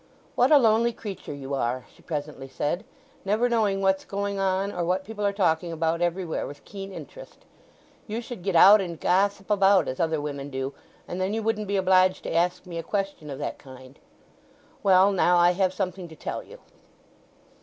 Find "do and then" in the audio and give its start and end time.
10.49-11.35